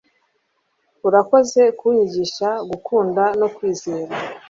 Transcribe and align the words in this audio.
urakoze 1.07 1.61
kunyigisha 1.79 2.49
gukunda 2.69 3.23
no 3.39 3.47
kwizera 3.55 4.13